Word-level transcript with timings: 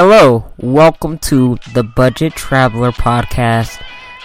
Hello, 0.00 0.44
welcome 0.58 1.18
to 1.18 1.58
the 1.74 1.82
Budget 1.82 2.32
Traveler 2.36 2.92
Podcast 2.92 3.82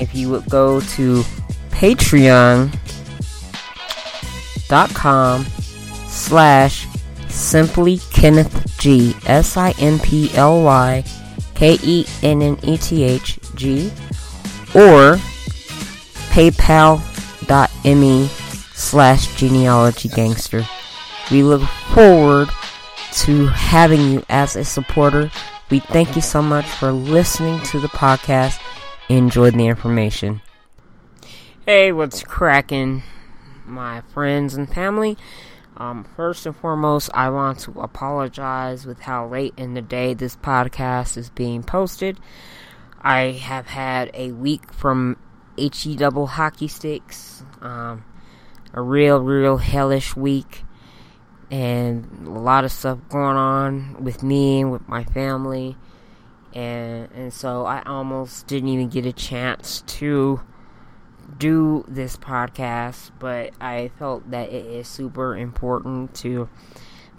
If 0.00 0.12
you 0.14 0.30
would 0.30 0.46
go 0.46 0.80
to 0.80 1.22
patreon.com 1.70 2.70
slash 6.08 6.88
simply 7.28 7.98
Kenneth 8.12 8.76
G 8.78 9.14
S 9.26 9.56
I 9.56 9.72
N 9.78 10.00
P 10.00 10.30
L 10.34 10.64
Y 10.64 11.04
K 11.54 11.78
E 11.82 12.04
N 12.22 12.42
N 12.42 12.58
E 12.62 12.76
T 12.76 13.04
H 13.04 13.38
G 13.54 13.92
or 14.74 15.20
paypal.me 16.34 18.26
slash 18.74 19.36
genealogy 19.36 20.08
gangster. 20.08 20.66
We 21.30 21.44
look 21.44 21.62
forward 21.62 22.48
to 23.12 23.46
having 23.46 24.00
you 24.10 24.24
as 24.28 24.56
a 24.56 24.64
supporter. 24.64 25.30
We 25.70 25.78
thank 25.78 26.16
you 26.16 26.22
so 26.22 26.42
much 26.42 26.66
for 26.66 26.90
listening 26.90 27.60
to 27.66 27.78
the 27.78 27.86
podcast. 27.86 28.60
Enjoy 29.08 29.52
the 29.52 29.68
information. 29.68 30.40
Hey, 31.66 31.92
what's 31.92 32.24
cracking, 32.24 33.04
my 33.64 34.00
friends 34.00 34.54
and 34.54 34.68
family? 34.68 35.16
Um, 35.76 36.02
first 36.16 36.46
and 36.46 36.56
foremost, 36.56 37.10
I 37.14 37.30
want 37.30 37.60
to 37.60 37.80
apologize 37.80 38.84
with 38.84 38.98
how 38.98 39.28
late 39.28 39.54
in 39.56 39.74
the 39.74 39.82
day 39.82 40.14
this 40.14 40.34
podcast 40.34 41.16
is 41.16 41.30
being 41.30 41.62
posted. 41.62 42.18
I 43.00 43.38
have 43.40 43.68
had 43.68 44.10
a 44.14 44.32
week 44.32 44.72
from 44.72 45.16
HE 45.56 45.96
double 45.96 46.26
hockey 46.26 46.68
sticks, 46.68 47.44
um, 47.60 48.04
a 48.72 48.80
real, 48.80 49.20
real 49.20 49.58
hellish 49.58 50.16
week, 50.16 50.64
and 51.50 52.26
a 52.26 52.30
lot 52.30 52.64
of 52.64 52.72
stuff 52.72 52.98
going 53.08 53.36
on 53.36 54.02
with 54.02 54.22
me 54.22 54.60
and 54.60 54.72
with 54.72 54.88
my 54.88 55.04
family, 55.04 55.76
and 56.52 57.10
and 57.12 57.32
so 57.32 57.66
I 57.66 57.82
almost 57.82 58.46
didn't 58.46 58.68
even 58.68 58.88
get 58.88 59.06
a 59.06 59.12
chance 59.12 59.82
to 59.98 60.40
do 61.38 61.84
this 61.88 62.16
podcast, 62.16 63.10
but 63.18 63.52
I 63.60 63.90
felt 63.98 64.30
that 64.30 64.50
it 64.50 64.66
is 64.66 64.88
super 64.88 65.36
important 65.36 66.14
to 66.16 66.48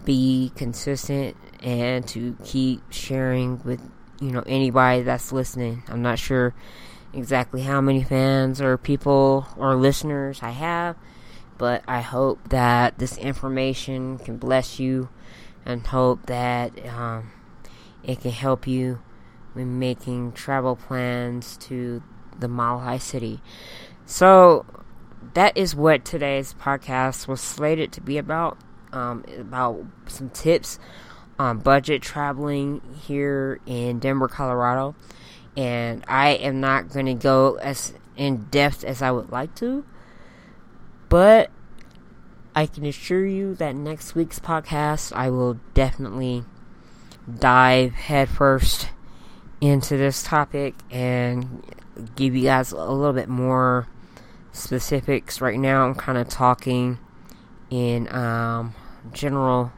be 0.04 0.52
consistent 0.56 1.36
and 1.64 2.08
to 2.08 2.38
keep 2.44 2.82
sharing 2.92 3.62
with 3.64 3.82
you 4.20 4.32
know 4.32 4.44
anybody 4.46 5.04
that's 5.04 5.32
listening. 5.32 5.84
I'm 5.88 6.02
not 6.02 6.20
sure 6.20 6.54
exactly 7.16 7.62
how 7.62 7.82
many 7.82 8.04
fans 8.04 8.62
or 8.62 8.78
people 8.78 9.48
or 9.58 9.76
listeners 9.76 10.40
I 10.42 10.52
have, 10.52 10.96
but 11.58 11.84
I 11.88 12.02
hope 12.02 12.50
that 12.50 12.98
this 12.98 13.18
information 13.18 14.18
can 14.20 14.38
bless 14.38 14.80
you 14.80 15.10
and 15.66 15.86
hope 15.86 16.26
that 16.28 16.74
um, 16.88 17.32
it 18.04 18.22
can 18.22 18.32
help 18.32 18.68
you 18.68 19.00
when 19.54 19.80
making 19.80 20.34
travel 20.34 20.76
plans 20.76 21.58
to 21.58 22.04
the 22.38 22.48
Mile 22.48 22.80
High 22.80 22.98
City. 22.98 23.42
So 24.06 24.66
that 25.34 25.58
is 25.58 25.76
what 25.76 26.06
today's 26.06 26.54
podcast 26.54 27.28
was 27.28 27.42
slated 27.42 27.92
to 27.94 28.02
be 28.02 28.18
about. 28.18 28.58
Um, 28.92 29.26
about 29.38 29.84
some 30.08 30.30
tips 30.30 30.80
on 31.38 31.60
budget 31.60 32.02
traveling 32.02 32.82
here 33.06 33.60
in 33.66 34.00
Denver, 34.00 34.30
Colorado. 34.30 34.96
And 35.58 36.04
I 36.08 36.32
am 36.32 36.60
not 36.60 36.90
going 36.90 37.06
to 37.06 37.14
go 37.14 37.56
as 37.56 37.94
in 38.18 38.46
depth 38.46 38.84
as 38.84 39.02
I 39.02 39.12
would 39.12 39.32
like 39.32 39.56
to, 39.56 39.86
but 41.10 41.50
I 42.56 42.66
can 42.66 42.86
assure 42.86 43.26
you 43.26 43.56
that 43.56 43.76
next 43.76 44.16
week's 44.16 44.40
podcast 44.40 45.14
I 45.14 45.30
will 45.30 45.60
definitely 45.74 46.46
dive 47.40 47.94
headfirst 47.94 48.90
into 49.62 49.98
this 49.98 50.24
topic 50.24 50.76
and 50.92 51.64
give 52.16 52.36
you 52.36 52.44
guys 52.44 52.72
a 52.72 52.78
little 52.78 53.14
bit 53.14 53.30
more 53.30 53.88
specifics. 54.52 55.42
Right 55.42 55.60
now, 55.60 55.86
I'm 55.86 55.96
kind 55.96 56.18
of 56.18 56.30
talking 56.30 57.00
in 57.70 58.14
um, 58.14 58.74
general 59.12 59.72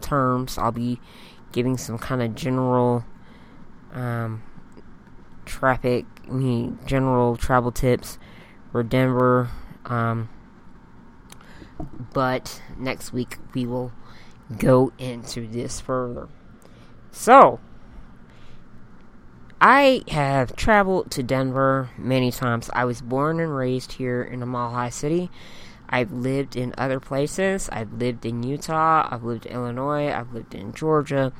terms. 0.00 0.58
I'll 0.58 0.72
be 0.72 1.00
giving 1.52 1.76
some 1.76 1.98
kind 1.98 2.22
of 2.22 2.34
general 2.34 3.04
um, 3.92 4.42
traffic, 5.46 6.04
mean, 6.28 6.78
general 6.84 7.36
travel 7.36 7.72
tips 7.72 8.18
for 8.72 8.82
Denver. 8.82 9.50
Um, 9.86 10.28
but 12.12 12.62
next 12.76 13.12
week 13.12 13.38
we 13.54 13.66
will 13.66 13.92
go 14.58 14.92
into 14.98 15.46
this 15.46 15.80
further. 15.80 16.28
So, 17.10 17.60
I 19.60 20.02
have 20.08 20.54
traveled 20.54 21.10
to 21.12 21.22
Denver 21.22 21.90
many 21.96 22.30
times. 22.30 22.68
I 22.74 22.84
was 22.84 23.00
born 23.00 23.40
and 23.40 23.56
raised 23.56 23.92
here 23.92 24.22
in 24.22 24.40
the 24.40 24.46
Mile 24.46 24.70
High 24.70 24.90
City. 24.90 25.30
I've 25.88 26.12
lived 26.12 26.56
in 26.56 26.74
other 26.76 27.00
places. 27.00 27.68
I've 27.72 27.92
lived 27.92 28.26
in 28.26 28.42
Utah. 28.42 29.08
I've 29.10 29.22
lived 29.24 29.46
in 29.46 29.52
Illinois. 29.52 30.12
I've 30.12 30.32
lived 30.32 30.54
in 30.54 30.74
Georgia. 30.74 31.32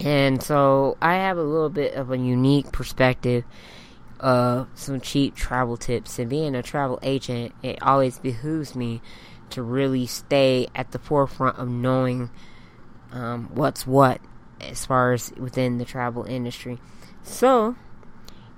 And 0.00 0.42
so 0.42 0.98
I 1.00 1.14
have 1.14 1.38
a 1.38 1.42
little 1.42 1.70
bit 1.70 1.94
of 1.94 2.10
a 2.10 2.18
unique 2.18 2.70
perspective 2.72 3.44
of 4.20 4.68
some 4.74 5.00
cheap 5.00 5.34
travel 5.34 5.76
tips. 5.76 6.18
And 6.18 6.28
being 6.28 6.54
a 6.54 6.62
travel 6.62 6.98
agent, 7.02 7.54
it 7.62 7.82
always 7.82 8.18
behooves 8.18 8.74
me 8.74 9.00
to 9.50 9.62
really 9.62 10.06
stay 10.06 10.68
at 10.74 10.90
the 10.92 10.98
forefront 10.98 11.58
of 11.58 11.68
knowing 11.68 12.30
um, 13.12 13.48
what's 13.54 13.86
what 13.86 14.20
as 14.60 14.84
far 14.84 15.12
as 15.12 15.32
within 15.36 15.78
the 15.78 15.84
travel 15.84 16.24
industry. 16.24 16.78
So, 17.22 17.76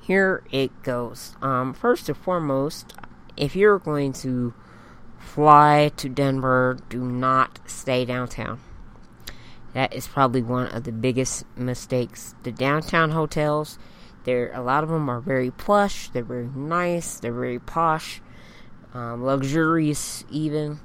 here 0.01 0.43
it 0.51 0.83
goes. 0.83 1.37
Um, 1.43 1.75
first 1.75 2.09
and 2.09 2.17
foremost, 2.17 2.95
if 3.37 3.55
you're 3.55 3.79
going 3.79 4.13
to 4.15 4.55
fly 5.19 5.93
to 5.97 6.09
Denver, 6.09 6.79
do 6.89 7.05
not 7.05 7.59
stay 7.67 8.05
downtown. 8.05 8.61
That 9.75 9.95
is 9.95 10.07
probably 10.07 10.43
one 10.43 10.67
of 10.69 10.85
the 10.85 10.93
biggest 10.93 11.45
mistakes. 11.57 12.35
The 12.43 12.53
downtown 12.53 13.11
hotels, 13.11 13.79
there 14.25 14.51
a 14.53 14.63
lot 14.63 14.83
of 14.83 14.91
them 14.91 15.09
are 15.09 15.21
very 15.21 15.51
plush, 15.51 16.09
they're 16.11 16.25
very 16.25 16.49
nice, 16.55 17.19
they're 17.21 17.33
very 17.33 17.59
posh, 17.59 18.21
um, 18.95 19.25
luxurious 19.25 20.25
even. 20.31 20.81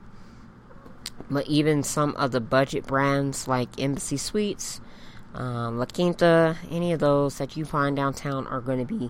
But 1.29 1.47
even 1.47 1.83
some 1.83 2.15
of 2.15 2.31
the 2.31 2.41
budget 2.41 2.85
brands 2.85 3.47
like 3.47 3.79
Embassy 3.79 4.17
Suites, 4.17 4.81
um, 5.33 5.79
La 5.79 5.85
Quinta, 5.85 6.57
any 6.69 6.91
of 6.91 6.99
those 6.99 7.37
that 7.37 7.55
you 7.55 7.65
find 7.65 7.95
downtown 7.95 8.45
are 8.47 8.61
going 8.61 8.85
to 8.85 8.93
be 8.93 9.09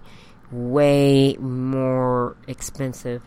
way 0.52 1.36
more 1.38 2.38
expensive 2.48 3.24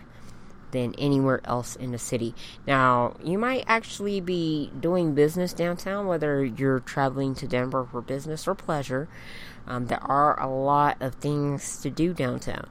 than 0.77 0.95
anywhere 0.95 1.41
else 1.45 1.77
in 1.77 1.93
the 1.93 1.99
city. 1.99 2.35
Now, 2.67 3.17
you 3.23 3.39
might 3.39 3.65
actually 3.67 4.21
be 4.21 4.71
doing 4.79 5.15
business 5.15 5.53
downtown, 5.53 6.07
whether 6.07 6.45
you're 6.45 6.81
traveling 6.81 7.35
to 7.37 7.47
Denver 7.47 7.87
for 7.91 8.01
business 8.01 8.47
or 8.47 8.55
pleasure. 8.55 9.09
Um, 9.67 9.87
there 9.87 10.03
are 10.03 10.41
a 10.41 10.49
lot 10.49 10.97
of 11.01 11.17
things 11.17 11.81
to 11.81 11.91
do 11.91 12.13
downtown. 12.13 12.69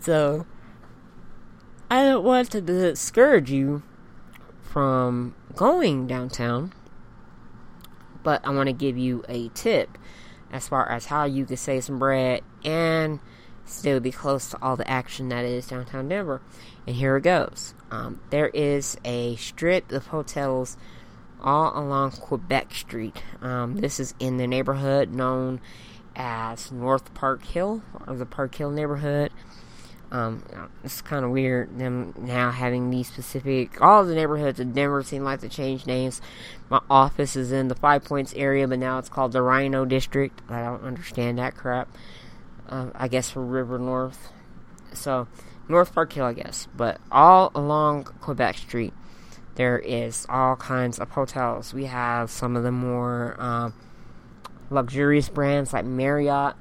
So, 0.00 0.46
I 1.90 2.02
don't 2.02 2.24
want 2.24 2.50
to 2.52 2.60
discourage 2.60 3.50
you 3.50 3.82
from 4.62 5.34
going 5.54 6.06
downtown 6.06 6.72
but 8.26 8.44
I 8.44 8.50
want 8.50 8.66
to 8.66 8.72
give 8.72 8.98
you 8.98 9.24
a 9.28 9.50
tip 9.50 9.96
as 10.50 10.66
far 10.66 10.90
as 10.90 11.06
how 11.06 11.26
you 11.26 11.46
can 11.46 11.56
save 11.56 11.84
some 11.84 12.00
bread 12.00 12.42
and 12.64 13.20
still 13.66 14.00
be 14.00 14.12
close 14.12 14.48
to 14.50 14.58
all 14.62 14.76
the 14.76 14.88
action 14.90 15.28
that 15.28 15.44
is 15.44 15.66
downtown 15.66 16.08
Denver. 16.08 16.40
And 16.86 16.96
here 16.96 17.16
it 17.16 17.22
goes. 17.22 17.74
Um, 17.90 18.20
there 18.30 18.48
is 18.48 18.96
a 19.04 19.36
strip 19.36 19.92
of 19.92 20.06
hotels 20.06 20.76
all 21.40 21.78
along 21.78 22.12
Quebec 22.12 22.72
Street. 22.74 23.22
Um, 23.42 23.76
this 23.76 24.00
is 24.00 24.14
in 24.18 24.38
the 24.38 24.46
neighborhood 24.46 25.12
known 25.12 25.60
as 26.14 26.72
North 26.72 27.12
Park 27.12 27.44
Hill, 27.44 27.82
or 28.06 28.16
the 28.16 28.26
Park 28.26 28.54
Hill 28.54 28.70
neighborhood. 28.70 29.30
Um, 30.10 30.44
it's 30.84 31.02
kind 31.02 31.24
of 31.24 31.32
weird 31.32 31.78
them 31.78 32.14
now 32.16 32.52
having 32.52 32.90
these 32.90 33.08
specific. 33.08 33.82
All 33.82 34.04
the 34.04 34.14
neighborhoods 34.14 34.60
in 34.60 34.72
Denver 34.72 35.02
seem 35.02 35.24
like 35.24 35.40
to 35.40 35.48
change 35.48 35.84
names. 35.84 36.20
My 36.70 36.80
office 36.88 37.34
is 37.34 37.50
in 37.50 37.68
the 37.68 37.74
Five 37.74 38.04
Points 38.04 38.32
area, 38.34 38.68
but 38.68 38.78
now 38.78 38.98
it's 38.98 39.08
called 39.08 39.32
the 39.32 39.40
RiNo 39.40 39.86
District. 39.88 40.40
I 40.48 40.62
don't 40.62 40.84
understand 40.84 41.38
that 41.38 41.56
crap. 41.56 41.88
Uh, 42.68 42.90
I 42.94 43.08
guess 43.08 43.30
for 43.30 43.42
River 43.42 43.78
North. 43.78 44.30
So, 44.92 45.28
North 45.68 45.94
Park 45.94 46.12
Hill, 46.12 46.24
I 46.24 46.32
guess. 46.32 46.68
But 46.76 47.00
all 47.10 47.52
along 47.54 48.04
Quebec 48.20 48.56
Street, 48.58 48.92
there 49.54 49.78
is 49.78 50.26
all 50.28 50.56
kinds 50.56 50.98
of 50.98 51.10
hotels. 51.10 51.72
We 51.72 51.86
have 51.86 52.30
some 52.30 52.56
of 52.56 52.62
the 52.62 52.72
more 52.72 53.36
um, 53.38 53.74
luxurious 54.70 55.28
brands 55.28 55.72
like 55.72 55.84
Marriott 55.84 56.54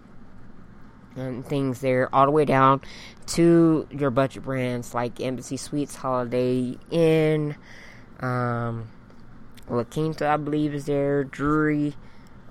and 1.15 1.45
things 1.45 1.79
there, 1.81 2.13
all 2.13 2.25
the 2.25 2.31
way 2.31 2.45
down 2.45 2.81
to 3.25 3.87
your 3.89 4.09
budget 4.11 4.43
brands 4.43 4.93
like 4.93 5.19
Embassy 5.21 5.57
Suites, 5.57 5.95
Holiday 5.95 6.77
Inn, 6.91 7.55
um, 8.19 8.89
La 9.69 9.83
Quinta, 9.83 10.27
I 10.27 10.37
believe, 10.37 10.73
is 10.73 10.85
there, 10.85 11.23
Drury, 11.23 11.95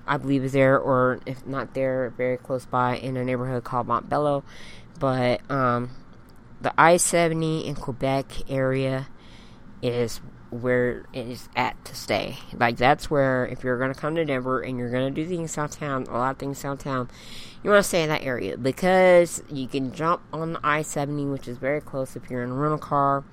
I 0.07 0.17
believe, 0.17 0.45
is 0.45 0.53
there, 0.53 0.79
or 0.79 1.21
if 1.27 1.47
not 1.47 1.75
there, 1.75 2.13
very 2.17 2.37
close 2.37 2.65
by 2.65 2.97
in 2.97 3.17
a 3.17 3.25
neighborhood 3.25 3.65
called 3.65 3.89
Montbello. 3.89 4.43
But 4.99 5.49
um, 5.51 5.91
the 6.61 6.73
I 6.79 6.97
70 6.97 7.67
in 7.67 7.75
Quebec 7.75 8.51
area 8.51 9.09
is 9.83 10.21
where 10.51 11.05
it 11.13 11.27
is 11.27 11.49
at 11.57 11.85
to 11.85 11.95
stay. 11.95 12.39
Like 12.57 12.77
that's 12.77 13.11
where 13.11 13.47
if 13.47 13.65
you're 13.65 13.79
gonna 13.79 13.95
come 13.95 14.15
to 14.15 14.25
Denver 14.25 14.61
and 14.61 14.79
you're 14.79 14.91
gonna 14.91 15.11
do 15.11 15.27
things 15.27 15.55
downtown, 15.55 16.05
a 16.05 16.13
lot 16.17 16.31
of 16.31 16.39
things 16.39 16.63
downtown, 16.63 17.09
you 17.63 17.71
want 17.71 17.83
to 17.83 17.89
stay 17.89 18.03
in 18.03 18.09
that 18.11 18.23
area 18.23 18.57
because 18.57 19.43
you 19.51 19.67
can 19.67 19.93
jump 19.93 20.23
on 20.33 20.53
the 20.53 20.61
I-70, 20.63 21.33
which 21.33 21.49
is 21.49 21.59
very 21.59 21.81
close 21.81 22.15
if 22.15 22.31
you're 22.31 22.45
in 22.45 22.51
a 22.51 22.55
rental 22.55 22.79
car, 22.79 23.25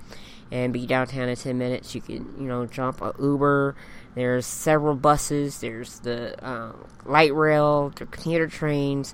and 0.52 0.74
be 0.74 0.88
downtown 0.88 1.30
in 1.30 1.36
10 1.36 1.58
minutes. 1.58 1.94
You 1.94 2.02
can 2.02 2.34
you 2.40 2.48
know 2.48 2.66
jump 2.66 3.02
a 3.02 3.14
Uber. 3.20 3.76
There's 4.16 4.46
several 4.46 4.96
buses. 4.96 5.60
There's 5.60 6.00
the 6.00 6.36
um, 6.48 6.88
light 7.06 7.34
rail, 7.34 7.92
the 7.96 8.06
commuter 8.06 8.48
trains. 8.48 9.14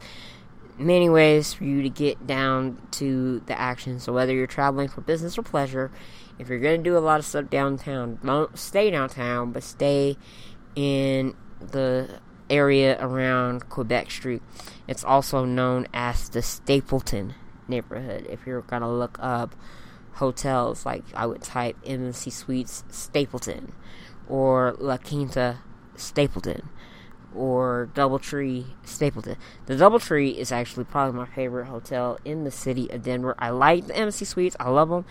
Many 0.79 1.09
ways 1.09 1.53
for 1.53 1.63
you 1.63 1.81
to 1.83 1.89
get 1.89 2.27
down 2.27 2.79
to 2.91 3.41
the 3.45 3.59
action. 3.59 3.99
So 3.99 4.13
whether 4.13 4.33
you're 4.33 4.47
traveling 4.47 4.87
for 4.87 5.01
business 5.01 5.37
or 5.37 5.43
pleasure, 5.43 5.91
if 6.39 6.49
you're 6.49 6.59
going 6.59 6.83
to 6.83 6.89
do 6.89 6.97
a 6.97 6.99
lot 6.99 7.19
of 7.19 7.25
stuff 7.25 7.49
downtown, 7.49 8.19
don't 8.23 8.57
stay 8.57 8.91
downtown, 8.91 9.51
but 9.51 9.63
stay 9.63 10.17
in 10.75 11.35
the 11.59 12.19
area 12.49 12.97
around 13.03 13.69
Quebec 13.69 14.11
Street. 14.11 14.41
It's 14.87 15.03
also 15.03 15.45
known 15.45 15.87
as 15.93 16.29
the 16.29 16.41
Stapleton 16.41 17.33
neighborhood. 17.67 18.27
If 18.29 18.45
you're 18.45 18.61
going 18.61 18.83
to 18.83 18.87
look 18.87 19.17
up 19.19 19.55
hotels, 20.13 20.85
like 20.85 21.03
I 21.15 21.25
would 21.25 21.41
type 21.41 21.75
Embassy 21.85 22.29
Suites 22.29 22.83
Stapleton 22.89 23.73
or 24.29 24.75
La 24.79 24.97
Quinta 24.97 25.59
Stapleton 25.95 26.69
or 27.35 27.89
Doubletree 27.93 28.65
Stapleton. 28.83 29.37
The 29.67 29.75
Doubletree 29.75 30.35
is 30.35 30.51
actually 30.51 30.85
probably 30.85 31.19
my 31.19 31.27
favorite 31.27 31.65
hotel 31.65 32.17
in 32.25 32.43
the 32.43 32.51
city 32.51 32.89
of 32.89 33.03
Denver. 33.03 33.35
I 33.37 33.49
like 33.49 33.87
the 33.87 33.95
Embassy 33.95 34.25
Suites. 34.25 34.55
I 34.59 34.69
love 34.69 34.89
them 34.89 35.05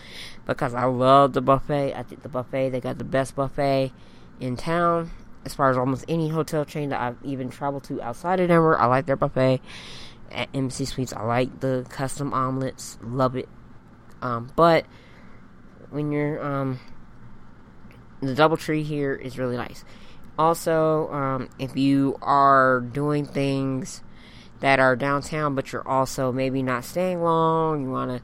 because 0.45 0.73
I 0.73 0.85
love 0.85 1.33
the 1.33 1.41
buffet. 1.41 1.93
I 1.93 2.03
think 2.03 2.23
the 2.23 2.29
buffet, 2.29 2.69
they 2.69 2.81
got 2.81 2.97
the 2.97 3.03
best 3.03 3.35
buffet 3.35 3.93
in 4.39 4.57
town 4.57 5.11
as 5.45 5.53
far 5.53 5.69
as 5.69 5.77
almost 5.77 6.03
any 6.07 6.29
hotel 6.29 6.65
chain 6.65 6.89
that 6.89 6.99
I've 6.99 7.17
even 7.23 7.49
traveled 7.49 7.85
to 7.85 8.01
outside 8.01 8.39
of 8.39 8.49
Denver. 8.49 8.77
I 8.77 8.85
like 8.85 9.05
their 9.05 9.15
buffet. 9.15 9.61
At 10.29 10.49
Embassy 10.53 10.83
Suites, 10.83 11.13
I 11.13 11.23
like 11.23 11.61
the 11.61 11.85
custom 11.89 12.33
omelets. 12.33 12.97
Love 13.01 13.37
it. 13.37 13.47
Um, 14.21 14.51
but 14.57 14.85
when 15.89 16.11
you're 16.11 16.43
um, 16.45 16.81
the 18.21 18.35
double 18.35 18.57
tree 18.57 18.83
here 18.83 19.13
is 19.13 19.37
really 19.37 19.57
nice. 19.57 19.83
Also, 20.37 21.11
um, 21.11 21.49
if 21.57 21.75
you 21.75 22.17
are 22.21 22.81
doing 22.81 23.25
things 23.25 24.03
that 24.59 24.79
are 24.79 24.95
downtown, 24.95 25.55
but 25.55 25.71
you're 25.71 25.87
also 25.87 26.31
maybe 26.31 26.61
not 26.61 26.83
staying 26.83 27.21
long, 27.21 27.81
you 27.81 27.89
want 27.89 28.11
to 28.11 28.21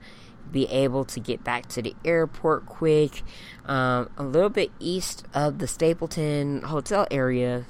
be 0.51 0.67
able 0.67 1.03
to 1.03 1.19
get 1.19 1.43
back 1.43 1.67
to 1.67 1.81
the 1.81 1.95
airport 2.05 2.65
quick. 2.65 3.23
Um, 3.65 4.09
a 4.17 4.23
little 4.23 4.49
bit 4.49 4.71
east 4.79 5.25
of 5.33 5.57
the 5.57 5.67
Stapleton 5.67 6.61
Hotel 6.61 7.07
area 7.09 7.65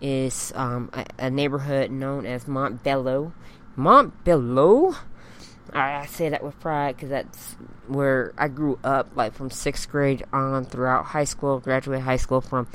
is 0.00 0.52
um, 0.54 0.90
a, 0.92 1.06
a, 1.18 1.30
neighborhood 1.30 1.90
known 1.90 2.26
as 2.26 2.44
Montbello. 2.44 3.32
Montbello? 3.76 4.96
I, 5.72 6.00
I 6.00 6.06
say 6.06 6.28
that 6.28 6.42
with 6.42 6.58
pride 6.60 6.96
because 6.96 7.10
that's 7.10 7.56
where 7.86 8.32
I 8.38 8.48
grew 8.48 8.78
up, 8.84 9.16
like 9.16 9.34
from 9.34 9.50
sixth 9.50 9.88
grade 9.90 10.24
on 10.32 10.64
throughout 10.64 11.06
high 11.06 11.24
school, 11.24 11.60
graduated 11.60 12.04
high 12.04 12.16
school 12.16 12.40
from 12.40 12.68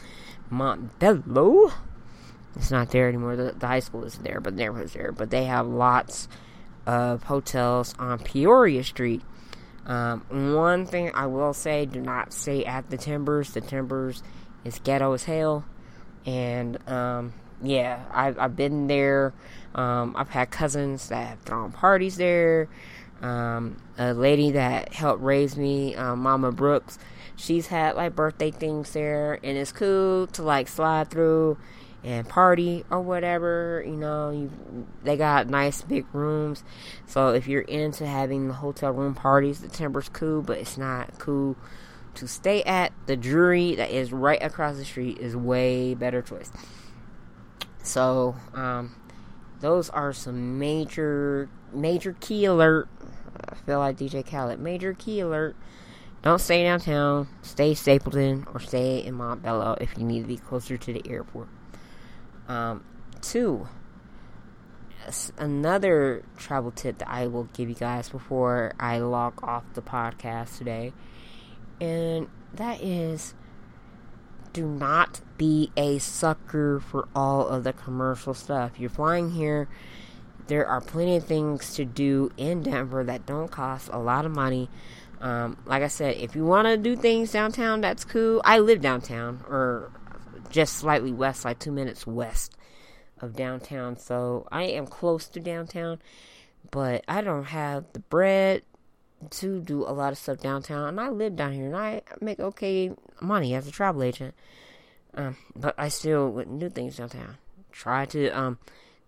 Montbello. 0.52 1.72
It's 2.56 2.72
not 2.72 2.92
there 2.92 3.08
anymore. 3.08 3.36
The, 3.36 3.54
the 3.58 3.68
high 3.68 3.80
school 3.80 4.04
isn't 4.04 4.24
there, 4.24 4.42
but 4.42 4.58
there 4.58 4.72
was 4.72 4.94
there. 4.94 5.12
But 5.12 5.30
they 5.30 5.46
have 5.46 5.68
lots 5.68 6.28
of 6.86 7.24
hotels 7.24 7.96
on 7.98 8.20
Peoria 8.20 8.84
Street. 8.84 9.22
Um, 9.86 10.26
one 10.54 10.86
thing 10.86 11.12
I 11.14 11.28
will 11.28 11.54
say: 11.54 11.86
do 11.86 12.02
not 12.02 12.34
stay 12.34 12.66
at 12.66 12.90
the 12.90 12.98
Timbers. 12.98 13.54
The 13.54 13.62
Timbers 13.62 14.22
is 14.64 14.80
ghetto 14.80 15.14
as 15.14 15.24
hell, 15.24 15.66
and 16.26 16.78
um, 16.90 17.34
yeah, 17.62 18.04
I've 18.12 18.38
I've 18.40 18.56
been 18.56 18.88
there. 18.88 19.34
Um, 19.74 20.16
I've 20.18 20.30
had 20.30 20.52
cousins 20.52 21.10
that 21.10 21.28
have 21.28 21.40
thrown 21.42 21.72
parties 21.72 22.18
there. 22.18 22.68
Um, 23.22 23.82
a 23.98 24.14
lady 24.14 24.52
that 24.52 24.94
helped 24.94 25.22
raise 25.22 25.56
me, 25.56 25.96
um, 25.96 26.20
Mama 26.20 26.52
Brooks 26.52 26.98
she's 27.42 27.68
had 27.68 27.96
like 27.96 28.16
birthday 28.16 28.52
things 28.52 28.92
there, 28.92 29.40
and 29.44 29.58
it's 29.58 29.72
cool 29.72 30.28
to 30.28 30.44
like 30.44 30.68
slide 30.68 31.10
through 31.10 31.58
and 32.04 32.28
party 32.28 32.86
or 32.90 33.02
whatever. 33.02 33.84
You 33.86 33.96
know, 33.96 34.32
you 34.32 34.52
they 35.04 35.18
got 35.18 35.48
nice 35.48 35.82
big 35.82 36.06
rooms. 36.14 36.64
So 37.06 37.30
if 37.30 37.48
you're 37.48 37.62
into 37.62 38.06
having 38.06 38.48
the 38.48 38.56
hotel 38.56 38.92
room 38.92 39.16
parties, 39.16 39.62
the 39.62 39.68
Timber's 39.68 40.10
cool, 40.10 40.42
but 40.42 40.58
it's 40.58 40.78
not 40.78 41.18
cool 41.20 41.56
to 42.16 42.28
stay 42.28 42.64
at. 42.64 42.94
The 43.08 43.18
Drury 43.18 43.76
that 43.76 43.92
is 43.92 44.14
right 44.14 44.42
across 44.42 44.78
the 44.78 44.86
street 44.86 45.18
is 45.18 45.36
way 45.36 45.94
better 45.94 46.22
choice. 46.22 46.52
So, 47.84 48.36
um, 48.54 48.96
those 49.60 49.90
are 49.90 50.14
some 50.14 50.60
major 50.60 51.50
major 51.74 52.16
key 52.20 52.46
alert. 52.46 52.88
I 53.50 53.56
feel 53.56 53.80
like 53.80 53.98
DJ 53.98 54.26
Khaled. 54.26 54.60
Major 54.60 54.94
key 54.94 55.20
alert 55.20 55.56
don't 56.22 56.40
stay 56.40 56.64
downtown. 56.64 57.28
Stay 57.42 57.74
Stapleton 57.74 58.46
or 58.54 58.60
stay 58.60 59.04
in 59.04 59.16
Montbello 59.16 59.82
if 59.82 59.98
you 59.98 60.04
need 60.04 60.22
to 60.22 60.28
be 60.28 60.38
closer 60.38 60.78
to 60.78 60.94
the 60.94 61.02
airport. 61.10 61.48
Um, 62.48 62.84
two, 63.22 63.68
another 65.38 66.24
travel 66.38 66.72
tip 66.72 67.00
that 67.00 67.10
I 67.10 67.28
will 67.28 67.46
give 67.54 67.70
you 67.70 67.76
guys 67.76 68.10
before 68.10 68.74
I 68.80 69.00
log 69.00 69.44
off 69.44 69.64
the 69.74 69.82
podcast 69.82 70.58
today, 70.58 70.94
and 71.80 72.28
that 72.54 72.84
is 72.84 73.34
do 74.54 74.66
not 74.66 75.22
be 75.38 75.72
a 75.76 76.00
sucker 76.00 76.80
for 76.80 77.08
all 77.16 77.48
of 77.48 77.64
the 77.64 77.74
commercial 77.74 78.34
stuff. 78.34 78.80
You're 78.80 78.90
flying 78.90 79.32
here. 79.32 79.68
There 80.48 80.66
are 80.66 80.82
plenty 80.82 81.16
of 81.16 81.26
things 81.26 81.74
to 81.76 81.86
do 81.86 82.32
in 82.38 82.64
Denver 82.64 83.04
that 83.04 83.26
don't 83.26 83.50
cost 83.50 83.90
a 83.92 84.00
lot 84.00 84.26
of 84.26 84.32
money 84.32 84.70
um, 85.22 85.58
like 85.66 85.84
I 85.84 85.88
said, 85.88 86.18
if 86.18 86.36
you 86.36 86.44
want 86.44 86.68
to 86.68 86.78
do 86.78 86.96
things 86.96 87.32
downtown, 87.32 87.82
that's 87.82 88.04
cool. 88.04 88.42
I 88.44 88.58
live 88.58 88.82
downtown, 88.82 89.44
or 89.48 89.92
just 90.50 90.74
slightly 90.74 91.12
west, 91.12 91.46
like 91.46 91.60
two 91.60 91.72
minutes 91.72 92.08
west 92.08 92.58
of 93.20 93.36
downtown. 93.36 93.98
So 93.98 94.48
I 94.52 94.64
am 94.64 94.88
close 94.88 95.28
to 95.28 95.40
downtown, 95.40 96.00
but 96.72 97.04
I 97.08 97.22
don't 97.22 97.46
have 97.46 97.86
the 97.94 98.00
bread 98.00 98.64
to 99.30 99.60
do 99.62 99.84
a 99.84 99.94
lot 99.94 100.12
of 100.12 100.18
stuff 100.18 100.40
downtown. 100.40 100.88
And 100.88 101.00
I 101.00 101.10
live 101.10 101.36
down 101.36 101.54
here, 101.54 101.66
and 101.66 101.76
I 101.76 102.02
make 102.20 102.40
okay 102.40 102.92
money 103.22 103.54
as 103.56 103.68
a 103.68 103.72
travel 103.72 104.04
agent. 104.04 104.34
Um, 105.14 105.38
but 105.56 105.76
I 105.78 105.90
still 105.90 106.30
wouldn't 106.32 106.60
do 106.60 106.70
things 106.70 106.98
downtown. 106.98 107.38
Try 107.72 108.06
to 108.06 108.30
um, 108.30 108.60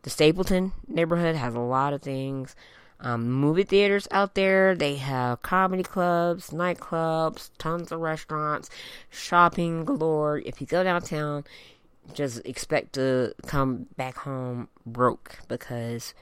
the 0.03 0.09
Stapleton 0.09 0.73
neighborhood 0.87 1.35
has 1.35 1.55
a 1.55 1.59
lot 1.59 1.93
of 1.93 2.01
things 2.01 2.55
um, 3.03 3.29
movie 3.29 3.63
theaters 3.63 4.07
out 4.11 4.33
there. 4.33 4.75
They 4.75 4.95
have 4.95 5.41
comedy 5.41 5.83
clubs, 5.83 6.49
nightclubs, 6.49 7.49
tons 7.57 7.91
of 7.91 7.99
restaurants, 7.99 8.69
shopping 9.09 9.85
galore. 9.85 10.39
If 10.39 10.61
you 10.61 10.67
go 10.67 10.83
downtown, 10.83 11.43
just 12.13 12.41
expect 12.45 12.93
to 12.93 13.33
come 13.45 13.87
back 13.97 14.17
home 14.17 14.69
broke 14.85 15.39
because, 15.47 16.13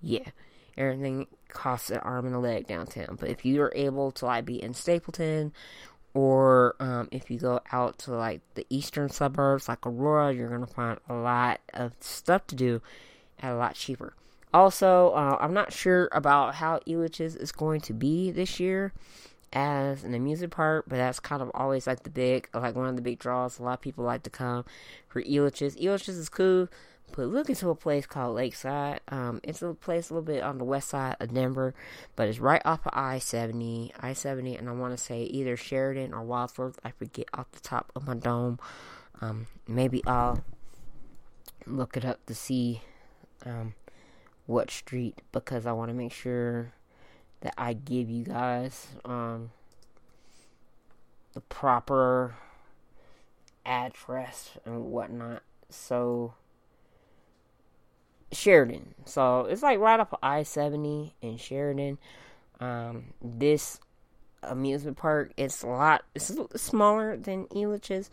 yeah, 0.00 0.30
everything 0.76 1.26
costs 1.48 1.90
an 1.90 1.98
arm 1.98 2.26
and 2.26 2.34
a 2.34 2.38
leg 2.38 2.66
downtown. 2.66 3.16
But 3.18 3.30
if 3.30 3.44
you 3.44 3.62
are 3.62 3.72
able 3.74 4.12
to 4.12 4.26
like 4.26 4.44
be 4.44 4.62
in 4.62 4.74
Stapleton, 4.74 5.52
or 6.14 6.74
um, 6.80 7.08
if 7.12 7.30
you 7.30 7.38
go 7.38 7.60
out 7.72 7.98
to 8.00 8.12
like 8.12 8.40
the 8.54 8.66
eastern 8.70 9.08
suburbs 9.08 9.68
like 9.68 9.86
Aurora, 9.86 10.32
you're 10.32 10.48
gonna 10.48 10.66
find 10.66 10.98
a 11.08 11.14
lot 11.14 11.60
of 11.72 11.92
stuff 12.00 12.46
to 12.48 12.54
do 12.54 12.82
at 13.40 13.52
a 13.52 13.56
lot 13.56 13.74
cheaper. 13.74 14.14
Also, 14.52 15.10
uh, 15.10 15.36
I'm 15.40 15.54
not 15.54 15.72
sure 15.72 16.08
about 16.10 16.56
how 16.56 16.80
Elitch's 16.86 17.36
is 17.36 17.52
going 17.52 17.80
to 17.82 17.92
be 17.92 18.32
this 18.32 18.58
year 18.58 18.92
as 19.52 20.04
an 20.04 20.14
amusement 20.14 20.52
park, 20.52 20.84
but 20.88 20.96
that's 20.96 21.20
kind 21.20 21.42
of 21.42 21.50
always 21.54 21.86
like 21.86 22.02
the 22.02 22.10
big, 22.10 22.48
like 22.54 22.74
one 22.74 22.88
of 22.88 22.96
the 22.96 23.02
big 23.02 23.18
draws. 23.18 23.58
A 23.58 23.62
lot 23.62 23.74
of 23.74 23.80
people 23.80 24.04
like 24.04 24.22
to 24.24 24.30
come 24.30 24.64
for 25.08 25.22
Elitch's. 25.22 25.76
Elitch's 25.76 26.16
is 26.16 26.28
cool, 26.28 26.68
but 27.16 27.26
look 27.26 27.48
into 27.48 27.70
a 27.70 27.74
place 27.74 28.06
called 28.06 28.36
Lakeside. 28.36 29.00
Um, 29.08 29.40
it's 29.42 29.62
a 29.62 29.74
place 29.74 30.10
a 30.10 30.14
little 30.14 30.26
bit 30.26 30.42
on 30.42 30.58
the 30.58 30.64
west 30.64 30.88
side 30.88 31.16
of 31.20 31.34
Denver, 31.34 31.74
but 32.16 32.28
it's 32.28 32.38
right 32.38 32.62
off 32.64 32.86
of 32.86 32.92
I 32.94 33.18
70, 33.18 33.92
I 34.00 34.12
70, 34.12 34.56
and 34.56 34.68
I 34.68 34.72
want 34.72 34.96
to 34.96 35.02
say 35.02 35.22
either 35.24 35.56
Sheridan 35.56 36.14
or 36.14 36.22
Wadsworth. 36.22 36.78
I 36.84 36.90
forget 36.90 37.26
off 37.34 37.50
the 37.52 37.60
top 37.60 37.90
of 37.96 38.06
my 38.06 38.14
dome. 38.14 38.58
Um, 39.20 39.46
maybe 39.66 40.02
I'll 40.06 40.44
look 41.66 41.96
it 41.96 42.04
up 42.04 42.24
to 42.26 42.34
see 42.34 42.82
um, 43.44 43.74
what 44.46 44.70
street 44.70 45.20
because 45.32 45.66
I 45.66 45.72
want 45.72 45.90
to 45.90 45.94
make 45.94 46.12
sure 46.12 46.72
that 47.40 47.54
I 47.56 47.72
give 47.72 48.10
you 48.10 48.24
guys 48.24 48.88
um, 49.04 49.50
the 51.32 51.40
proper 51.40 52.34
address 53.64 54.58
and 54.64 54.86
whatnot. 54.86 55.42
So 55.68 56.34
Sheridan. 58.32 58.94
So 59.04 59.46
it's 59.46 59.62
like 59.62 59.78
right 59.78 60.00
off 60.00 60.12
of 60.12 60.18
I 60.22 60.42
seventy 60.42 61.14
in 61.20 61.36
Sheridan. 61.36 61.98
Um, 62.60 63.14
this 63.22 63.80
amusement 64.42 64.96
park 64.96 65.32
it's 65.36 65.62
a 65.62 65.66
lot 65.66 66.02
it's 66.14 66.32
smaller 66.56 67.16
than 67.16 67.46
Elitch's, 67.46 68.10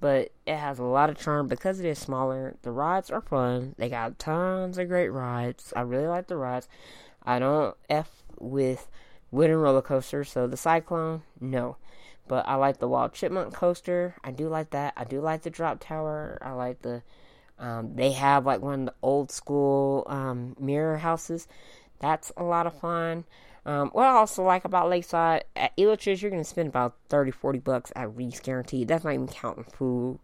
but 0.00 0.30
it 0.46 0.56
has 0.56 0.78
a 0.78 0.84
lot 0.84 1.10
of 1.10 1.18
charm 1.18 1.48
because 1.48 1.80
it 1.80 1.86
is 1.86 1.98
smaller. 1.98 2.56
The 2.62 2.70
rides 2.70 3.10
are 3.10 3.20
fun. 3.20 3.74
They 3.78 3.88
got 3.88 4.18
tons 4.18 4.78
of 4.78 4.88
great 4.88 5.08
rides. 5.08 5.72
I 5.76 5.82
really 5.82 6.06
like 6.06 6.28
the 6.28 6.36
rides. 6.36 6.68
I 7.24 7.38
don't 7.38 7.76
f 7.88 8.10
with 8.40 8.88
wooden 9.30 9.56
roller 9.56 9.82
coasters, 9.82 10.30
so 10.30 10.46
the 10.46 10.56
Cyclone, 10.56 11.22
no. 11.40 11.76
But 12.26 12.46
I 12.46 12.56
like 12.56 12.78
the 12.78 12.88
Wild 12.88 13.14
Chipmunk 13.14 13.54
coaster. 13.54 14.16
I 14.22 14.30
do 14.30 14.48
like 14.48 14.70
that. 14.70 14.92
I 14.96 15.04
do 15.04 15.20
like 15.20 15.42
the 15.42 15.50
Drop 15.50 15.80
Tower. 15.80 16.38
I 16.42 16.52
like 16.52 16.82
the 16.82 17.02
um, 17.58 17.94
they 17.96 18.12
have 18.12 18.46
like 18.46 18.60
one 18.60 18.80
of 18.80 18.86
the 18.86 18.94
old 19.02 19.32
school 19.32 20.04
um, 20.06 20.54
mirror 20.60 20.98
houses. 20.98 21.48
That's 21.98 22.30
a 22.36 22.44
lot 22.44 22.66
of 22.66 22.78
fun. 22.78 23.24
Um, 23.66 23.90
what 23.90 24.06
I 24.06 24.12
also 24.12 24.44
like 24.44 24.64
about 24.64 24.88
Lakeside, 24.88 25.44
at 25.56 25.76
Elitch's, 25.76 26.22
you're 26.22 26.30
going 26.30 26.42
to 26.42 26.48
spend 26.48 26.68
about 26.68 26.94
30, 27.08 27.32
40 27.32 27.58
bucks 27.58 27.92
at 27.96 28.16
least 28.16 28.42
guaranteed. 28.42 28.88
That's 28.88 29.04
not 29.04 29.12
even 29.12 29.28
counting 29.28 29.64
food 29.64 30.20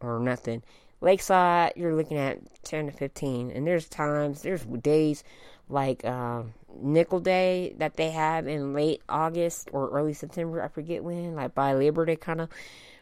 or 0.00 0.18
nothing. 0.20 0.62
Lakeside, 1.00 1.72
you're 1.76 1.94
looking 1.94 2.18
at 2.18 2.38
10 2.64 2.86
to 2.86 2.92
15. 2.92 3.50
And 3.50 3.66
there's 3.66 3.88
times, 3.88 4.42
there's 4.42 4.64
days 4.64 5.24
like 5.68 6.04
uh, 6.04 6.42
Nickel 6.80 7.20
Day 7.20 7.74
that 7.78 7.96
they 7.96 8.10
have 8.10 8.46
in 8.46 8.72
late 8.72 9.02
August 9.08 9.68
or 9.72 9.90
early 9.90 10.12
September. 10.14 10.62
I 10.62 10.68
forget 10.68 11.04
when, 11.04 11.34
like 11.34 11.54
by 11.54 11.74
Labor 11.74 12.04
Day 12.04 12.16
kind 12.16 12.40
of. 12.40 12.48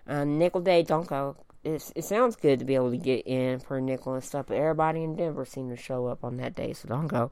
Uh, 0.07 0.23
nickel 0.23 0.61
Day, 0.61 0.83
don't 0.83 1.07
go 1.07 1.35
it's, 1.65 1.93
it 1.97 2.05
sounds 2.05 2.37
good 2.37 2.59
to 2.59 2.65
be 2.65 2.75
able 2.75 2.91
to 2.91 2.97
get 2.97 3.27
in 3.27 3.59
for 3.59 3.81
nickel 3.81 4.15
and 4.15 4.23
stuff, 4.23 4.47
but 4.49 4.57
everybody 4.57 5.03
in 5.03 5.17
Denver 5.17 5.45
seemed 5.45 5.77
to 5.77 5.83
show 5.83 6.07
up 6.07 6.23
on 6.23 6.37
that 6.37 6.55
day, 6.55 6.73
so 6.75 6.89
don't 6.89 7.07
go. 7.07 7.31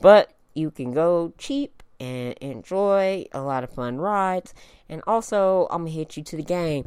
But 0.00 0.32
you 0.54 0.70
can 0.70 0.92
go 0.92 1.32
cheap 1.36 1.82
and 1.98 2.34
enjoy 2.40 3.26
a 3.32 3.40
lot 3.40 3.64
of 3.64 3.70
fun 3.70 3.98
rides. 3.98 4.54
And 4.88 5.02
also, 5.06 5.66
I'm 5.70 5.82
gonna 5.82 5.90
hit 5.90 6.16
you 6.16 6.22
to 6.22 6.36
the 6.36 6.42
game. 6.42 6.86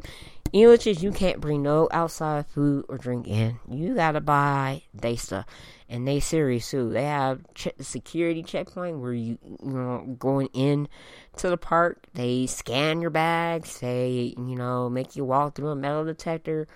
Elitch's, 0.56 1.02
you 1.02 1.12
can't 1.12 1.40
bring 1.40 1.62
no 1.62 1.88
outside 1.90 2.46
food 2.46 2.84
or 2.88 2.98
drink 2.98 3.26
in. 3.28 3.58
You 3.68 3.94
gotta 3.94 4.20
buy 4.20 4.82
they 4.94 5.16
stuff, 5.16 5.46
and 5.88 6.06
they 6.06 6.20
serious 6.20 6.70
too. 6.70 6.90
They 6.90 7.04
have 7.04 7.40
check 7.54 7.74
security 7.80 8.42
checkpoint 8.42 8.98
where 8.98 9.12
you 9.12 9.38
you 9.44 9.70
know 9.70 10.16
going 10.18 10.48
in 10.52 10.88
to 11.36 11.50
the 11.50 11.56
park. 11.56 12.06
They 12.14 12.46
scan 12.46 13.00
your 13.00 13.10
bags. 13.10 13.80
They 13.80 14.34
you 14.36 14.56
know 14.56 14.88
make 14.88 15.16
you 15.16 15.24
walk 15.24 15.54
through 15.54 15.68
a 15.68 15.76
metal 15.76 16.04
detector 16.04 16.68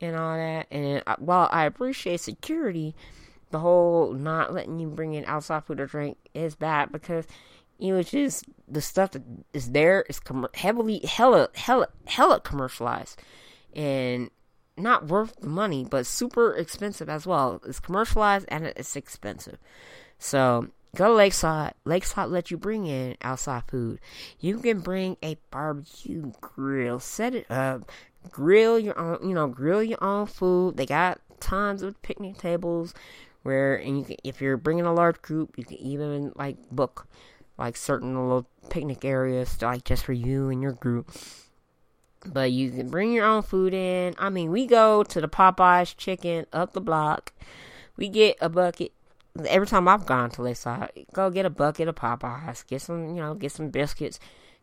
and 0.00 0.16
all 0.16 0.36
that. 0.36 0.66
And 0.70 1.02
uh, 1.06 1.16
while 1.18 1.48
I 1.52 1.64
appreciate 1.64 2.20
security, 2.20 2.94
the 3.50 3.58
whole 3.58 4.12
not 4.12 4.52
letting 4.52 4.78
you 4.78 4.88
bring 4.88 5.14
in 5.14 5.24
outside 5.24 5.64
food 5.64 5.80
or 5.80 5.86
drink 5.86 6.18
is 6.34 6.54
bad 6.54 6.92
because 6.92 7.26
you 7.78 7.92
know, 7.92 8.00
it's 8.00 8.10
just 8.10 8.44
the 8.66 8.80
stuff 8.82 9.12
that 9.12 9.22
is 9.52 9.70
there 9.70 10.04
is 10.08 10.20
com- 10.20 10.48
heavily, 10.54 11.00
hella, 11.04 11.48
hella, 11.54 11.88
hella 12.06 12.40
commercialized, 12.40 13.20
and 13.74 14.30
not 14.76 15.06
worth 15.06 15.36
the 15.40 15.48
money, 15.48 15.86
but 15.88 16.06
super 16.06 16.54
expensive 16.54 17.08
as 17.08 17.26
well. 17.26 17.60
It's 17.66 17.80
commercialized 17.80 18.46
and 18.48 18.66
it's 18.66 18.96
expensive. 18.96 19.58
So 20.18 20.68
go 20.96 21.08
to 21.08 21.14
Lakeside. 21.14 21.74
Lakeside 21.84 22.28
let 22.28 22.50
you 22.50 22.56
bring 22.56 22.86
in 22.86 23.16
outside 23.22 23.64
food. 23.68 24.00
You 24.40 24.58
can 24.58 24.80
bring 24.80 25.16
a 25.22 25.36
barbecue 25.50 26.32
grill, 26.40 27.00
set 27.00 27.34
it 27.34 27.50
up, 27.50 27.90
grill 28.30 28.78
your 28.78 28.98
own, 28.98 29.28
you 29.28 29.34
know, 29.34 29.46
grill 29.46 29.82
your 29.82 30.02
own 30.02 30.26
food. 30.26 30.76
They 30.76 30.86
got 30.86 31.20
tons 31.40 31.82
of 31.82 32.00
picnic 32.02 32.38
tables 32.38 32.94
where, 33.42 33.76
and 33.76 33.98
you 33.98 34.04
can, 34.04 34.16
if 34.24 34.40
you're 34.40 34.56
bringing 34.56 34.84
a 34.84 34.92
large 34.92 35.22
group, 35.22 35.56
you 35.56 35.64
can 35.64 35.78
even 35.78 36.32
like 36.34 36.56
book 36.70 37.06
like 37.58 37.76
certain 37.76 38.14
little 38.14 38.46
picnic 38.70 39.04
areas 39.04 39.60
like 39.60 39.84
just 39.84 40.04
for 40.04 40.12
you 40.12 40.48
and 40.48 40.62
your 40.62 40.72
group. 40.72 41.10
But 42.24 42.52
you 42.52 42.70
can 42.70 42.88
bring 42.88 43.12
your 43.12 43.26
own 43.26 43.42
food 43.42 43.74
in. 43.74 44.14
I 44.18 44.30
mean, 44.30 44.50
we 44.50 44.66
go 44.66 45.02
to 45.04 45.20
the 45.20 45.28
Popeyes 45.28 45.96
chicken 45.96 46.46
up 46.52 46.72
the 46.72 46.80
block. 46.80 47.32
We 47.96 48.08
get 48.08 48.36
a 48.40 48.48
bucket. 48.48 48.92
Every 49.46 49.66
time 49.66 49.86
I've 49.86 50.06
gone 50.06 50.30
to 50.30 50.42
Lakeside, 50.42 51.06
go 51.12 51.30
get 51.30 51.46
a 51.46 51.50
bucket 51.50 51.88
of 51.88 51.94
Popeyes. 51.94 52.66
Get 52.66 52.82
some, 52.82 53.14
you 53.14 53.22
know, 53.22 53.34
get 53.34 53.52
some 53.52 53.70
biscuits. 53.70 54.18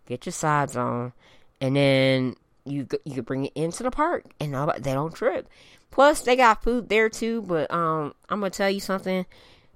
Get 0.05 0.25
your 0.25 0.33
sides 0.33 0.75
on, 0.75 1.13
and 1.59 1.75
then 1.75 2.35
you 2.65 2.87
you 3.05 3.15
can 3.15 3.23
bring 3.23 3.45
it 3.45 3.53
into 3.55 3.83
the 3.83 3.89
park, 3.89 4.25
and 4.39 4.53
they 4.53 4.93
don't 4.93 5.15
trip. 5.15 5.49
Plus, 5.89 6.21
they 6.21 6.35
got 6.35 6.61
food 6.61 6.89
there 6.89 7.09
too. 7.09 7.41
But 7.41 7.71
um, 7.73 8.13
I'm 8.29 8.41
gonna 8.41 8.51
tell 8.51 8.69
you 8.69 8.79
something 8.81 9.25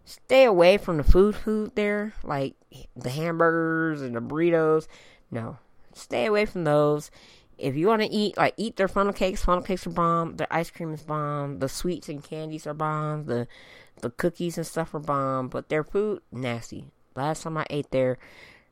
stay 0.10 0.44
away 0.44 0.78
from 0.78 0.98
the 0.98 1.04
food 1.04 1.36
food 1.36 1.72
there, 1.76 2.14
like 2.24 2.56
the 2.96 3.10
hamburgers 3.10 4.02
and 4.02 4.16
the 4.16 4.22
burritos. 4.22 4.88
No, 5.30 5.58
stay 5.94 6.26
away 6.26 6.46
from 6.46 6.64
those. 6.64 7.12
If 7.58 7.76
you 7.76 7.88
want 7.88 8.02
to 8.02 8.08
eat, 8.08 8.38
like 8.38 8.56
eat 8.58 8.78
their 8.78 8.88
funnel 8.88 9.14
cakes. 9.14 9.44
Funnel 9.44 9.64
cakes 9.64 9.86
are 9.86 9.92
bomb. 9.92 10.38
Their 10.38 10.52
ice 10.52 10.72
cream 10.72 10.94
is 10.94 11.04
bomb. 11.04 11.60
The 11.60 11.70
sweets 11.70 12.10
and 12.10 12.24
candies 12.24 12.66
are 12.66 12.74
bomb. 12.74 13.26
The 13.26 13.48
the 14.02 14.10
cookies 14.10 14.58
and 14.58 14.66
stuff 14.66 14.96
are 14.96 15.00
bomb. 15.00 15.50
But 15.50 15.70
their 15.70 15.84
food 15.84 16.22
nasty. 16.32 16.86
Last 17.16 17.44
time 17.44 17.58
I 17.58 17.66
ate 17.70 17.92
there, 17.92 18.18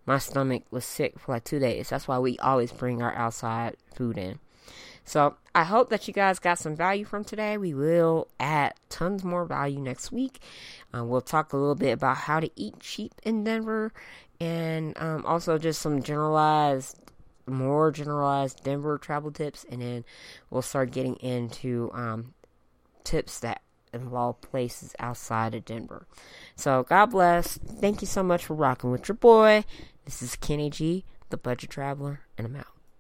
my 0.06 0.18
stomach 0.20 0.64
was 0.72 0.86
sick 0.86 1.20
for 1.20 1.34
like 1.34 1.44
two 1.44 1.60
days. 1.60 1.90
That's 1.90 2.08
why 2.08 2.18
we 2.18 2.40
always 2.40 2.72
bring 2.72 3.02
our 3.02 3.14
outside 3.14 3.76
food 3.94 4.18
in. 4.18 4.40
So 5.08 5.38
I 5.56 5.64
hope 5.64 5.90
that 5.90 6.06
you 6.06 6.14
guys 6.14 6.38
got 6.38 6.60
some 6.60 6.76
value 6.76 7.06
from 7.06 7.24
today. 7.24 7.58
We 7.58 7.74
will 7.74 8.28
add 8.42 8.74
tons 8.90 9.24
more 9.24 9.46
value 9.46 9.80
next 9.80 10.12
week. 10.12 10.40
Uh, 10.94 11.06
we'll 11.06 11.22
talk 11.22 11.54
a 11.54 11.58
little 11.58 11.76
bit 11.76 11.94
about 11.94 12.18
how 12.18 12.42
to 12.42 12.52
eat 12.58 12.82
cheap 12.82 13.14
in 13.24 13.46
Denver 13.46 13.94
and 14.42 14.98
um, 15.02 15.26
also 15.26 15.58
just 15.58 15.82
some 15.82 16.04
generalized, 16.04 17.00
more 17.46 17.90
generalized 17.90 18.66
Denver 18.66 18.98
travel 18.98 19.32
tips. 19.32 19.66
And 19.70 19.82
then 19.82 20.04
we'll 20.50 20.62
start 20.62 20.92
getting 20.92 21.16
into 21.16 21.90
um, 21.94 22.34
tips 23.06 23.40
that 23.40 23.62
involve 23.94 24.42
places 24.42 24.94
outside 25.00 25.56
of 25.56 25.64
Denver. 25.64 26.06
So 26.58 26.84
God 26.84 27.08
bless. 27.08 27.58
Thank 27.58 28.02
you 28.02 28.08
so 28.08 28.24
much 28.24 28.44
for 28.44 28.56
rocking 28.56 28.92
with 28.92 29.08
your 29.08 29.16
boy. 29.16 29.64
This 30.04 30.22
is 30.22 30.36
Kenny 30.36 30.70
G, 30.70 31.06
the 31.30 31.38
budget 31.38 31.70
traveler, 31.70 32.20
and 32.38 32.46
I'm 32.46 32.58
out. 32.58 32.77